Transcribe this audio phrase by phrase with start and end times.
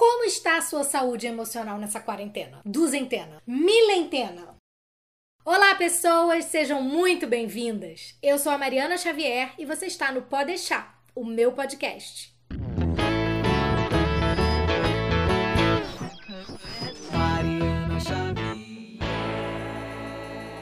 [0.00, 2.62] Como está a sua saúde emocional nessa quarentena?
[2.64, 3.42] Duzentena?
[3.46, 4.56] Milentena?
[5.44, 8.16] Olá, pessoas, sejam muito bem-vindas.
[8.22, 12.34] Eu sou a Mariana Xavier e você está no Pode Deixar, o meu podcast.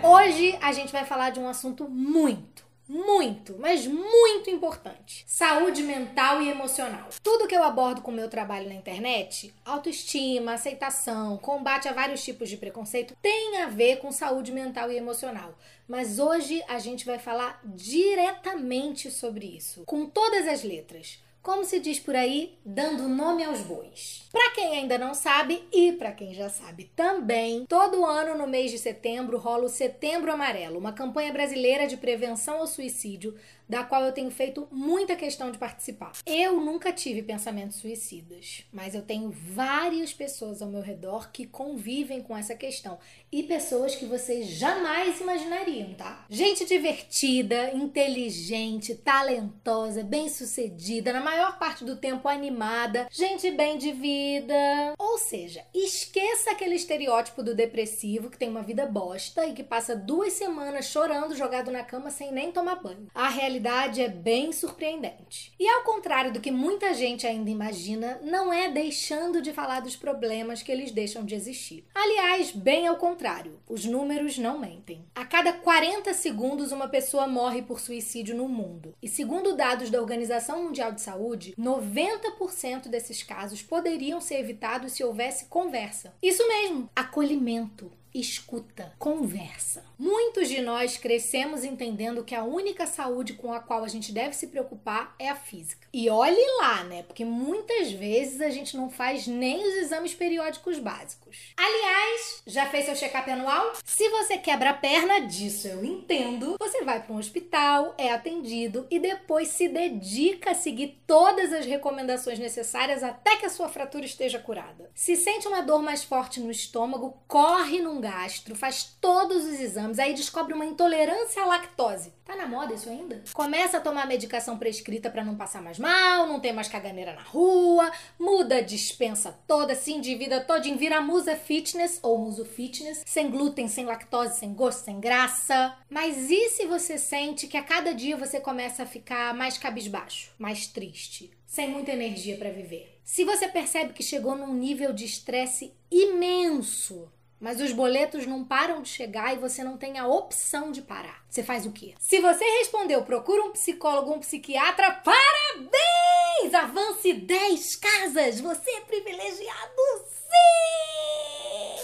[0.02, 2.57] Hoje a gente vai falar de um assunto muito,
[2.88, 7.08] muito, mas muito importante: saúde mental e emocional.
[7.22, 12.24] Tudo que eu abordo com o meu trabalho na internet, autoestima, aceitação, combate a vários
[12.24, 15.54] tipos de preconceito, tem a ver com saúde mental e emocional.
[15.86, 21.18] Mas hoje a gente vai falar diretamente sobre isso, com todas as letras
[21.48, 24.22] como se diz por aí, dando nome aos bois.
[24.30, 28.70] Para quem ainda não sabe e para quem já sabe também, todo ano no mês
[28.70, 33.34] de setembro rola o Setembro Amarelo, uma campanha brasileira de prevenção ao suicídio
[33.68, 36.12] da qual eu tenho feito muita questão de participar.
[36.24, 42.22] Eu nunca tive pensamentos suicidas, mas eu tenho várias pessoas ao meu redor que convivem
[42.22, 42.98] com essa questão
[43.30, 46.24] e pessoas que vocês jamais imaginariam, tá?
[46.30, 54.94] Gente divertida, inteligente, talentosa, bem-sucedida, na maior parte do tempo animada, gente bem de vida.
[54.98, 59.94] Ou seja, esqueça aquele estereótipo do depressivo que tem uma vida bosta e que passa
[59.94, 63.08] duas semanas chorando jogado na cama sem nem tomar banho.
[63.14, 65.52] A realidade realidade é bem surpreendente.
[65.58, 69.96] E ao contrário do que muita gente ainda imagina, não é deixando de falar dos
[69.96, 71.84] problemas que eles deixam de existir.
[71.94, 75.04] Aliás, bem ao contrário, os números não mentem.
[75.14, 78.94] A cada 40 segundos, uma pessoa morre por suicídio no mundo.
[79.02, 85.02] E segundo dados da Organização Mundial de Saúde, 90% desses casos poderiam ser evitados se
[85.02, 86.14] houvesse conversa.
[86.22, 89.87] Isso mesmo, acolhimento escuta, conversa.
[89.98, 94.36] Muitos de nós crescemos entendendo que a única saúde com a qual a gente deve
[94.36, 95.88] se preocupar é a física.
[95.92, 97.02] E olhe lá, né?
[97.02, 101.52] Porque muitas vezes a gente não faz nem os exames periódicos básicos.
[101.56, 103.72] Aliás, já fez seu check-up anual?
[103.84, 106.56] Se você quebra a perna, disso eu entendo.
[106.60, 111.66] Você vai para um hospital, é atendido e depois se dedica a seguir todas as
[111.66, 114.90] recomendações necessárias até que a sua fratura esteja curada.
[114.94, 119.87] Se sente uma dor mais forte no estômago, corre num gastro, faz todos os exames,
[119.96, 122.12] aí descobre uma intolerância à lactose.
[122.24, 123.22] Tá na moda isso ainda?
[123.32, 127.22] Começa a tomar medicação prescrita para não passar mais mal, não tem mais caganeira na
[127.22, 133.30] rua, muda a dispensa toda, se endivida todinho, vira musa fitness ou muso fitness, sem
[133.30, 135.74] glúten, sem lactose, sem gosto, sem graça.
[135.88, 140.32] Mas e se você sente que a cada dia você começa a ficar mais cabisbaixo,
[140.38, 142.98] mais triste, sem muita energia para viver?
[143.04, 147.10] Se você percebe que chegou num nível de estresse imenso,
[147.40, 151.22] mas os boletos não param de chegar e você não tem a opção de parar.
[151.28, 151.94] Você faz o quê?
[151.98, 156.54] Se você respondeu, procura um psicólogo, um psiquiatra, parabéns!
[156.54, 158.40] Avance 10 casas!
[158.40, 161.37] Você é privilegiado, sim!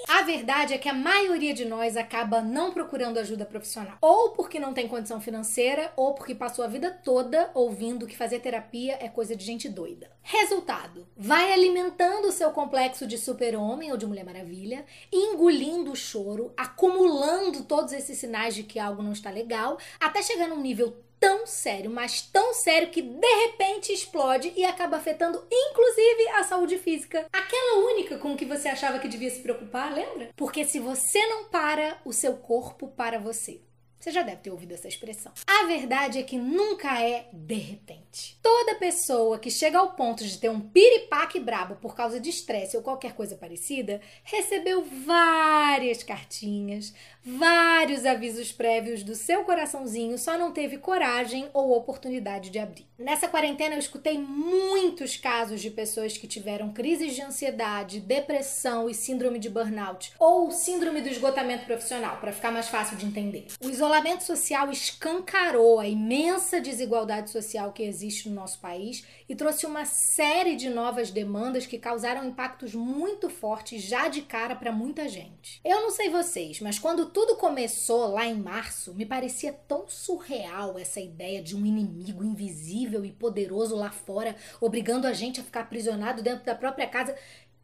[0.07, 3.97] A verdade é que a maioria de nós acaba não procurando ajuda profissional.
[4.01, 8.41] Ou porque não tem condição financeira, ou porque passou a vida toda ouvindo que fazer
[8.41, 10.11] terapia é coisa de gente doida.
[10.23, 16.53] Resultado: vai alimentando o seu complexo de super-homem ou de Mulher Maravilha, engolindo o choro,
[16.57, 21.47] acumulando todos esses sinais de que algo não está legal, até chegar num nível tão
[21.47, 27.25] sério, mas tão sério que de repente explode e acaba afetando inclusive a saúde física.
[27.33, 30.29] Aquela única com que você achava que devia se preocupar, lembra?
[30.37, 33.63] Porque se você não para, o seu corpo para você.
[34.05, 35.33] Você já deve ter ouvido essa expressão.
[35.47, 38.39] A verdade é que nunca é de repente.
[38.43, 42.77] Toda pessoa que chega ao ponto de ter um piripaque brabo por causa de estresse
[42.77, 46.93] ou qualquer coisa parecida, recebeu várias cartinhas,
[47.25, 52.87] vários avisos prévios do seu coraçãozinho, só não teve coragem ou oportunidade de abrir.
[52.97, 58.95] Nessa quarentena eu escutei muitos casos de pessoas que tiveram crises de ansiedade, depressão e
[58.95, 63.49] síndrome de burnout ou síndrome do esgotamento profissional, para ficar mais fácil de entender.
[63.61, 69.67] O isolamento social escancarou a imensa desigualdade social que existe no nosso país e trouxe
[69.67, 75.09] uma série de novas demandas que causaram impactos muito fortes já de cara para muita
[75.09, 75.61] gente.
[75.65, 80.79] Eu não sei vocês, mas quando tudo começou lá em março, me parecia tão surreal
[80.79, 85.61] essa ideia de um inimigo invisível e poderoso lá fora, obrigando a gente a ficar
[85.61, 87.15] aprisionado dentro da própria casa,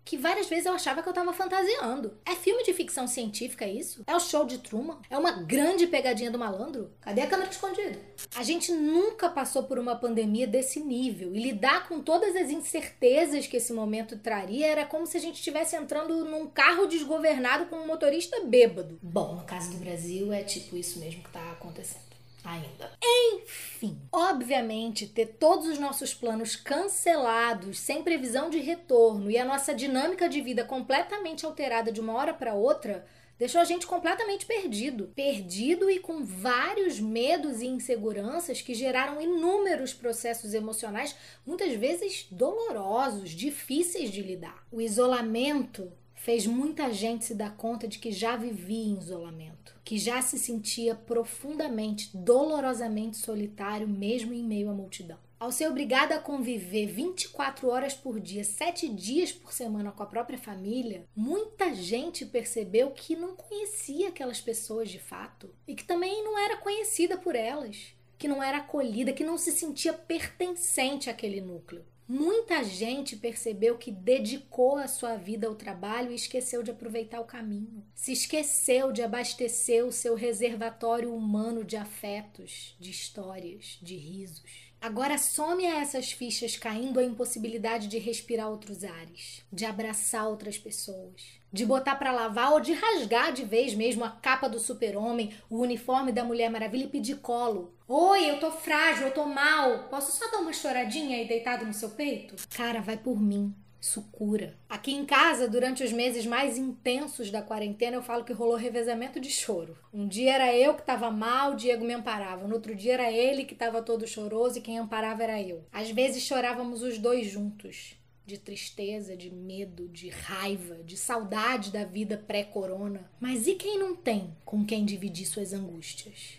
[0.04, 2.18] que várias vezes eu achava que eu tava fantasiando.
[2.24, 4.02] É filme de ficção científica isso?
[4.06, 4.98] É o show de Truman?
[5.08, 6.90] É uma grande pegadinha do malandro?
[7.00, 7.96] Cadê a câmera escondida?
[8.34, 13.46] A gente nunca passou por uma pandemia desse nível e lidar com todas as incertezas
[13.46, 17.76] que esse momento traria era como se a gente estivesse entrando num carro desgovernado com
[17.76, 18.98] um motorista bêbado.
[19.00, 22.09] Bom, no caso do Brasil é tipo isso mesmo que tá acontecendo.
[22.44, 22.90] Ainda.
[23.02, 29.74] Enfim, obviamente, ter todos os nossos planos cancelados, sem previsão de retorno e a nossa
[29.74, 33.04] dinâmica de vida completamente alterada de uma hora para outra
[33.40, 35.10] deixou a gente completamente perdido.
[35.16, 41.16] Perdido e com vários medos e inseguranças que geraram inúmeros processos emocionais,
[41.46, 44.62] muitas vezes dolorosos, difíceis de lidar.
[44.70, 49.59] O isolamento fez muita gente se dar conta de que já vivia em isolamento,
[49.90, 55.18] que já se sentia profundamente, dolorosamente solitário, mesmo em meio à multidão.
[55.36, 60.06] Ao ser obrigada a conviver 24 horas por dia, 7 dias por semana com a
[60.06, 66.22] própria família, muita gente percebeu que não conhecia aquelas pessoas de fato e que também
[66.22, 71.40] não era conhecida por elas, que não era acolhida, que não se sentia pertencente àquele
[71.40, 71.84] núcleo.
[72.12, 77.24] Muita gente percebeu que dedicou a sua vida ao trabalho e esqueceu de aproveitar o
[77.24, 77.86] caminho.
[77.94, 84.42] Se esqueceu de abastecer o seu reservatório humano de afetos, de histórias, de risos.
[84.80, 90.58] Agora some a essas fichas caindo a impossibilidade de respirar outros ares, de abraçar outras
[90.58, 95.32] pessoas, de botar para lavar ou de rasgar de vez mesmo a capa do super-homem,
[95.48, 97.74] o uniforme da Mulher Maravilha e pedir colo.
[97.88, 99.88] Oi, eu tô frágil, eu tô mal.
[99.88, 102.36] Posso só dar uma choradinha aí deitado no seu peito?
[102.54, 103.54] Cara, vai por mim.
[103.80, 104.54] Isso cura.
[104.68, 109.18] Aqui em casa, durante os meses mais intensos da quarentena, eu falo que rolou revezamento
[109.18, 109.74] de choro.
[109.92, 112.46] Um dia era eu que estava mal, o Diego me amparava.
[112.46, 115.64] No outro dia era ele que estava todo choroso e quem amparava era eu.
[115.72, 117.98] Às vezes chorávamos os dois juntos.
[118.30, 123.10] De tristeza, de medo, de raiva, de saudade da vida pré-corona.
[123.18, 126.38] Mas e quem não tem com quem dividir suas angústias?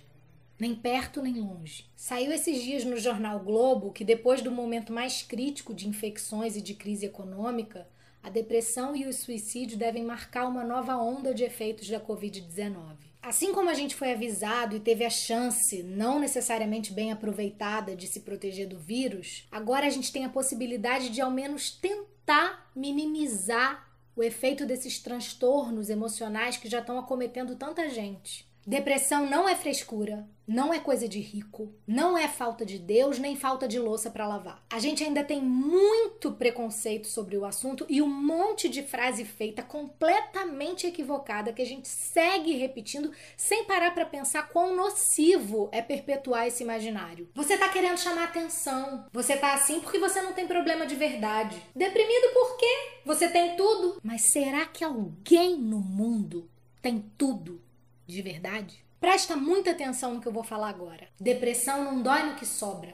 [0.58, 1.86] nem perto nem longe.
[1.96, 6.62] Saiu esses dias no jornal Globo que, depois do momento mais crítico de infecções e
[6.62, 7.90] de crise econômica,
[8.24, 13.11] a depressão e o suicídio devem marcar uma nova onda de efeitos da Covid-19.
[13.22, 18.08] Assim como a gente foi avisado e teve a chance, não necessariamente bem aproveitada, de
[18.08, 23.88] se proteger do vírus, agora a gente tem a possibilidade de ao menos tentar minimizar
[24.16, 28.51] o efeito desses transtornos emocionais que já estão acometendo tanta gente.
[28.66, 33.36] Depressão não é frescura, não é coisa de rico, não é falta de Deus nem
[33.36, 34.64] falta de louça para lavar.
[34.70, 39.64] A gente ainda tem muito preconceito sobre o assunto e um monte de frase feita
[39.64, 46.46] completamente equivocada que a gente segue repetindo sem parar para pensar quão nocivo é perpetuar
[46.46, 47.30] esse imaginário.
[47.34, 49.06] Você tá querendo chamar atenção.
[49.12, 51.60] Você tá assim porque você não tem problema de verdade.
[51.76, 52.90] Deprimido por quê?
[53.06, 54.00] Você tem tudo.
[54.04, 56.48] Mas será que alguém no mundo
[56.82, 57.62] tem tudo?
[58.08, 58.84] De verdade?
[59.00, 61.08] Presta muita atenção no que eu vou falar agora.
[61.20, 62.94] Depressão não dói no que sobra,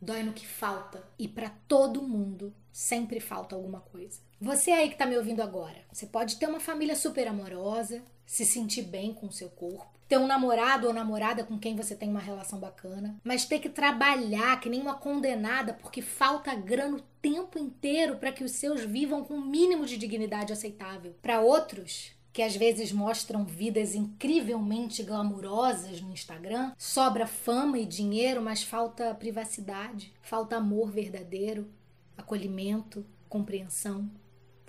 [0.00, 1.02] dói no que falta.
[1.18, 4.20] E para todo mundo sempre falta alguma coisa.
[4.38, 8.44] Você aí que tá me ouvindo agora, você pode ter uma família super amorosa, se
[8.44, 12.08] sentir bem com o seu corpo, ter um namorado ou namorada com quem você tem
[12.08, 17.02] uma relação bacana, mas ter que trabalhar que nem uma condenada porque falta grana o
[17.22, 21.14] tempo inteiro para que os seus vivam com o um mínimo de dignidade aceitável.
[21.22, 28.42] Para outros, que às vezes mostram vidas incrivelmente glamurosas no Instagram, sobra fama e dinheiro,
[28.42, 31.66] mas falta privacidade, falta amor verdadeiro,
[32.14, 34.10] acolhimento, compreensão,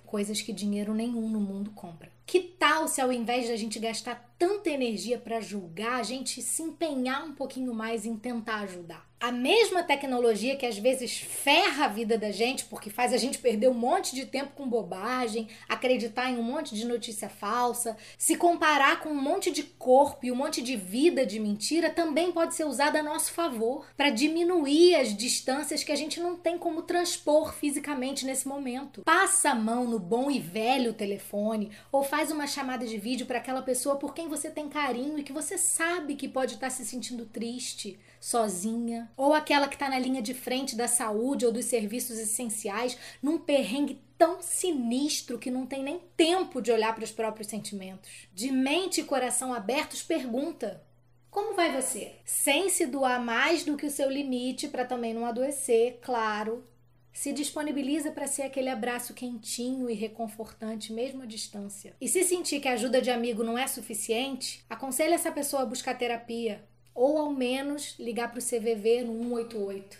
[0.06, 2.10] coisas que dinheiro nenhum no mundo compra.
[2.24, 6.40] Que tal se ao invés de a gente gastar tanta energia para julgar, a gente
[6.40, 9.06] se empenhar um pouquinho mais em tentar ajudar?
[9.20, 13.38] A mesma tecnologia que às vezes ferra a vida da gente, porque faz a gente
[13.38, 18.36] perder um monte de tempo com bobagem, acreditar em um monte de notícia falsa, se
[18.36, 22.54] comparar com um monte de corpo e um monte de vida de mentira, também pode
[22.54, 26.82] ser usada a nosso favor, para diminuir as distâncias que a gente não tem como
[26.82, 29.02] transpor fisicamente nesse momento.
[29.02, 33.38] Passa a mão no bom e velho telefone ou faz uma chamada de vídeo para
[33.38, 36.84] aquela pessoa por quem você tem carinho e que você sabe que pode estar se
[36.84, 41.64] sentindo triste sozinha, ou aquela que está na linha de frente da saúde ou dos
[41.64, 47.12] serviços essenciais, num perrengue tão sinistro que não tem nem tempo de olhar para os
[47.12, 48.28] próprios sentimentos.
[48.34, 50.82] De mente e coração abertos, pergunta:
[51.30, 52.16] como vai você?
[52.24, 56.64] Sem se doar mais do que o seu limite para também não adoecer, claro.
[57.12, 61.94] Se disponibiliza para ser aquele abraço quentinho e reconfortante, mesmo à distância.
[62.00, 65.66] E se sentir que a ajuda de amigo não é suficiente, aconselhe essa pessoa a
[65.66, 66.64] buscar terapia,
[66.98, 69.96] ou ao menos ligar para o CVV no 188.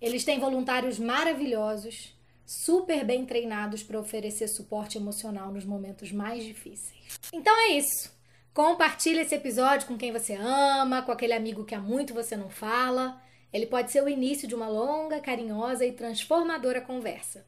[0.00, 2.12] Eles têm voluntários maravilhosos,
[2.44, 7.20] super bem treinados para oferecer suporte emocional nos momentos mais difíceis.
[7.32, 8.10] Então é isso.
[8.52, 12.50] Compartilhe esse episódio com quem você ama, com aquele amigo que há muito você não
[12.50, 13.22] fala.
[13.52, 17.46] Ele pode ser o início de uma longa, carinhosa e transformadora conversa.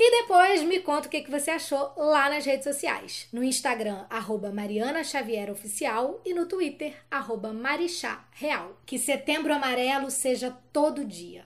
[0.00, 3.26] E depois me conta o que você achou lá nas redes sociais.
[3.32, 8.78] No Instagram, arroba Mariana Xavier Oficial e no Twitter, arroba Marixá Real.
[8.86, 11.44] Que setembro amarelo seja todo dia.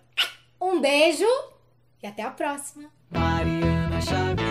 [0.61, 1.25] Um beijo
[2.02, 2.90] e até a próxima.
[3.11, 4.41] Mariana Xavier.